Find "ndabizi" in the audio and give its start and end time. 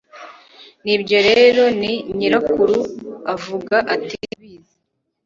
4.21-4.75